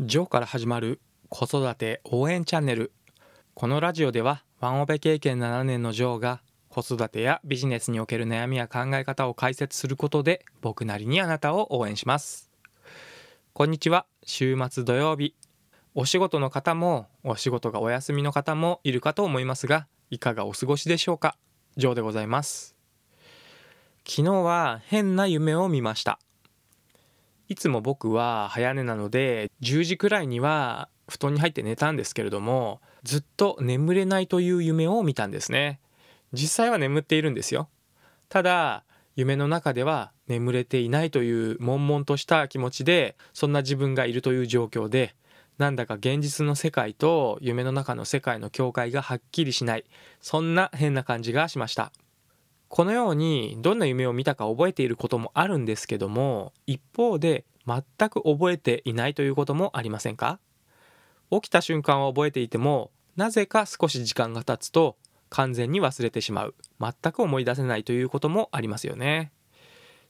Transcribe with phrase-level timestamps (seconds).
[0.00, 2.92] ジョーから始まる子育て応援チャンネル。
[3.54, 12.48] このラジオではワンオペ経験7年のジョーが子育てやビジネスにおける悩みや考え方を解説することで僕なりにあなたを応援します。
[13.52, 14.06] こんにちは。
[14.22, 15.34] 週末土曜日。
[15.96, 21.36] お仕事の方もお仕事がお休みの方もいるかと思いますがいかがお過ごしでしょうか？
[21.76, 22.76] ジョーでございます。
[24.06, 26.20] 昨日は変な夢を見ました。
[27.48, 35.80] いつも僕は早寝なので10時くらいには布団に入って寝たんですけれどもずっと眠れないという夢を見たんですね。
[36.34, 37.68] 実際は眠っているんですよ。
[38.28, 38.84] ただ
[39.16, 45.14] 夢の中では眠れていないという悶々とした気持ちでそんな自分がいるという状況で
[45.56, 49.84] なんだか現実の世界と夢の中の世界の境界がはっきりしない。
[50.20, 51.92] そんな変な感じがしました。
[52.68, 60.38] このようにどんな夢を見たか覚えていることもあるんですけども一方で全く覚えていないということもありませんか？
[61.30, 64.96] 起きた瞬間は覚えていてもなぜか少し時間が経つと
[65.28, 66.54] 完全に忘れてしまう。
[66.80, 69.32] 全く思い出せないということもありますよね。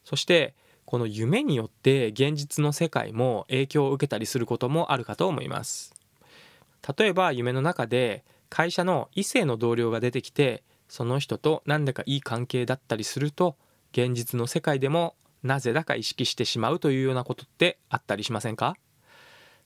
[0.05, 5.95] そしてこの夢によって現実の世界も影響を受けたりすることもあるかと思います。
[6.97, 13.57] 例えば夢の中で会社の異性の同僚が出てきてその人と何だかいい関係だったりすると
[13.93, 18.77] 現実の世界でもなぜだか意識してしまうというようなことってあったりしませんか？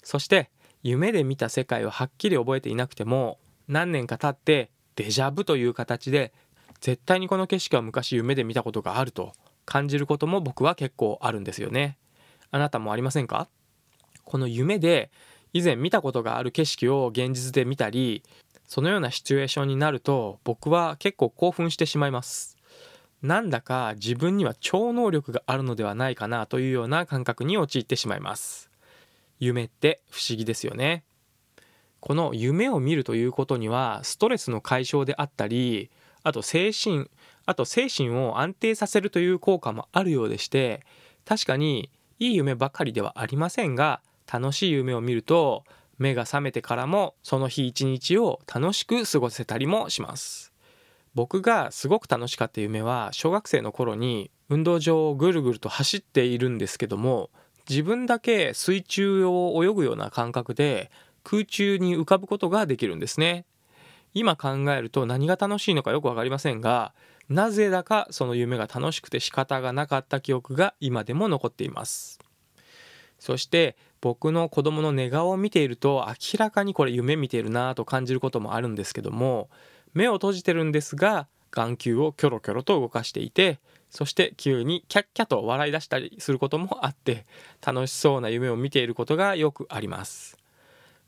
[0.02, 0.50] そして
[0.82, 6.32] 夢で見た世界をはっきり覚えていなくても何年か経ってデジャブという形で
[6.80, 9.32] 絶対にこの景色は昔夢で見たことがあると
[9.64, 11.96] 感じることも僕は結構あるんですよね。
[12.50, 13.48] あなたもありませんか？
[14.24, 15.10] この夢で
[15.52, 18.22] 以前見たことがある景色を現実で見たり
[18.72, 22.56] そのようなシチュエーションになると僕は結構興奮してしまいます。
[23.20, 28.70] なんだか自分には超能力があるのではないかなというような感覚に陥ってしまいます。
[29.38, 31.04] 夢って不思議ですよね。
[32.00, 35.90] この夢を見るということにはストレスの解消であったり
[36.22, 37.10] あと精神
[37.44, 40.80] あと精神を安定させるという効果もあるようでして
[41.26, 44.00] 確かにいい夢ばかりではありませんが
[44.32, 45.64] 楽しい夢を見ると
[45.98, 50.52] 目が覚めてからもその日一日を楽しく過ごせたりもします。
[51.14, 57.30] 僕がすごく楽しかった夢は小学生の頃に運動場をぐるぐると走っているんですけども
[57.68, 60.90] 自分だけ水中を泳ぐような感覚で
[61.22, 63.44] 空中に浮かぶことができるんですね。
[64.14, 66.92] 今考えると何が楽しいのかよく分かりませんが
[67.28, 72.21] なぜだかその夢が楽しくて仕方がなかった記憶が今でも残っています。
[73.22, 79.48] そして僕の子供の寝顔を見ていると明らかにこれ夢見ているなと感じることもあるんですけども
[79.94, 87.24] 目を閉じてるんですが眼球をキョロキョロと動かしていてそして急にキャッキャと笑い出したりすることもあって
[87.64, 90.36] 楽しそうな夢を見ていることがよくあります。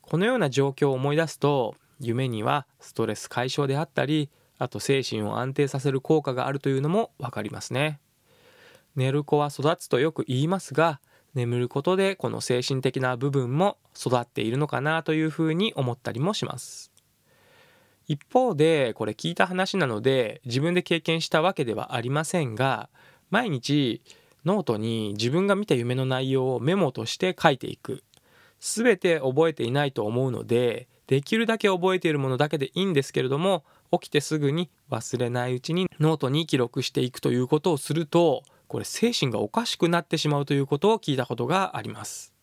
[0.01, 7.99] このような状況を思い出すと夢にはストレス解消であったりあと精神を安定させる効果があるというのも分かりますね。
[8.95, 11.01] 寝る子は育つとよく言いますが
[11.35, 16.93] 眠ることでこの精神的な部分も育っているのかなというふうに思ったりもします。
[18.07, 22.91] 一方でこれ聞いた話なので自分で経験したわけではありませんが
[23.31, 24.03] 毎日
[24.45, 28.03] ノートに自分が見た夢の内容をメモとして書いていく。
[28.61, 33.63] 全て覚えていないと思うのでできるだけ覚えているものだけでいいんですけれども
[33.93, 38.43] 起きてすぐに忘れないうちにノートに記録していくということをすると
[38.75, 42.35] これ精神がおかしくなってしまうということを聞いたことがあります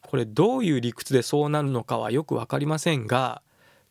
[0.00, 3.42] これどういう理屈でそうなるのかはよく分かりませんが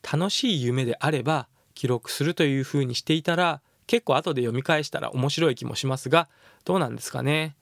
[0.01, 6.29] 楽しい夢であれば記録するというふうにしていたら結構後で読み返したら面白い気もしますが
[6.65, 7.55] どうなんですかね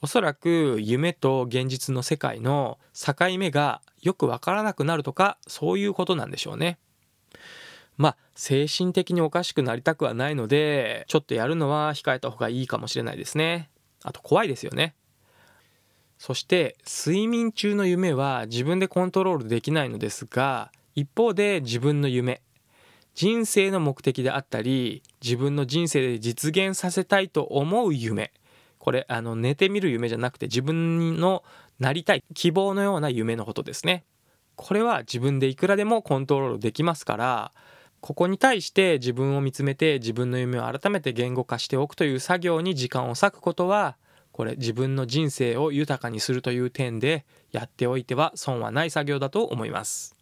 [0.00, 6.76] おそらく夢と現実の世界の境目がよくわからなくなるとかそういうことなんでしょうね。
[7.96, 13.70] まあ精神的におかしくなりたくはないのでちょっとやるのは控えた方がいいかもしれないですね。
[14.02, 14.94] あと怖いですよね。
[16.18, 22.42] そして睡眠中の夢は自分でコントロールできないのですが一方で自分の夢。
[23.14, 28.32] 人生の目的であったり自分の人生で実現させたいと思う夢。
[28.78, 31.44] これあの寝てみる夢じゃなくて自分の
[31.78, 34.04] なりたい希望のような夢のことですね。
[34.56, 37.52] これは自分でいくらでもコントロールできますから
[38.02, 43.96] ここに対して自分を見つめて自分の夢を改めて言語化しておくという作業に時間を割くことは
[44.32, 50.16] これ自分の人生を豊かにするという点でやっておいては損はない作業だと思います。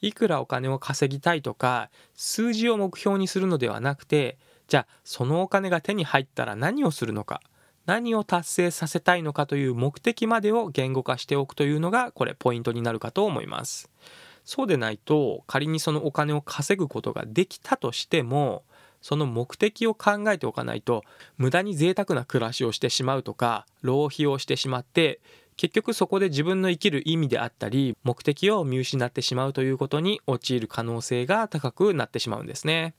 [0.00, 7.42] いくらお金を稼ぎたいとか数字を目標にするのではなくてじゃあそのお金が手に入ったら何をするのか
[7.84, 13.90] 何を達成させたいのかという目的までを言語化しておくというのがこれポイントになるかと思います。
[14.46, 18.62] そうでないと仮にそのお金を稼ぐことができたとしても
[19.02, 21.02] その目的を考えておかないと
[21.36, 25.20] 無駄に贅沢な暮らしをしてしまうとか浪費をしてしまって
[25.56, 32.94] 結局そこで自分の生きる意味であったり目的を見失ってしまうということに陥る可能性が高くなってしまうんですね。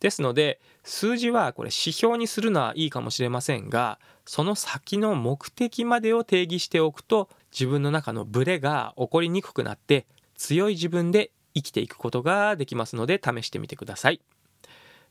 [0.00, 10.06] ですので数字はこれ指標にするのはいいかもしれませんがその先の目的までを定義しておくと自分の中のブレが起こりにくくなって
[10.36, 14.20] 強い自分で生きていくことができますので試してみてください。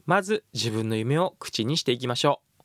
[0.06, 2.64] まず自分の夢を口にしていきましょう。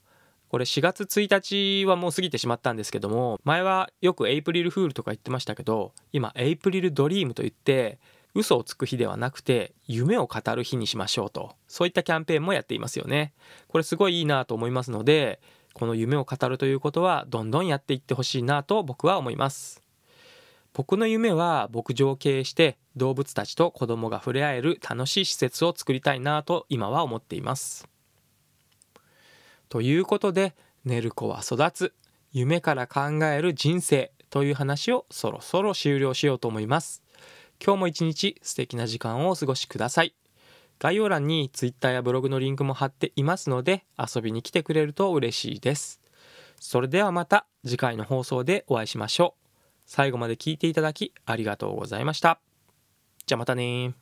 [0.49, 7.99] これ4月1日はもう過ぎてしまったんですけども前はよくエイプリルフールとか言ってましたけど今エイプリルドリームといって
[8.35, 11.55] 嘘をつく日ではなくて夢を語る日にしましょうと。
[11.67, 13.35] そういったキャンペーンもやっていますよね。
[13.69, 15.41] これすごいいいなと思いますので
[15.75, 19.88] この夢を語るということはどんどんやっていってほしいなと僕は思います。
[20.73, 27.89] 僕の夢は牧場を経営して動物たちと子供が触れ合える楽しい施設を作りたいなと今は思っています。
[29.69, 30.55] ということで
[30.85, 31.95] 寝る子は育つ
[32.33, 37.03] 夢から考える人生という話をそろそろ終了しようと思います。
[37.65, 40.15] 今日も一日素敵な時間をお過ごしください。
[40.79, 46.01] 概要欄に Twitter やブログのリンクも貼っていますので遊びに来てくれると嬉しいです。
[46.61, 49.38] それではまた次回の放送でお会いしましょう。
[49.89, 52.39] 最後まで聞いていただきありがとうございました。
[53.27, 53.95] じゃあまたね